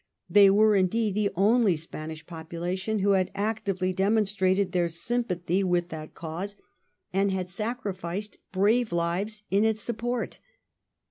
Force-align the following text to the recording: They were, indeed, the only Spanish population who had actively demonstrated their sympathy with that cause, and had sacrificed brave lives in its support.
They 0.27 0.49
were, 0.49 0.75
indeed, 0.75 1.13
the 1.13 1.29
only 1.35 1.75
Spanish 1.75 2.25
population 2.25 2.97
who 2.97 3.11
had 3.11 3.29
actively 3.35 3.93
demonstrated 3.93 4.71
their 4.71 4.89
sympathy 4.89 5.63
with 5.63 5.89
that 5.89 6.15
cause, 6.15 6.55
and 7.13 7.29
had 7.29 7.49
sacrificed 7.51 8.37
brave 8.51 8.91
lives 8.91 9.43
in 9.51 9.63
its 9.63 9.83
support. 9.83 10.39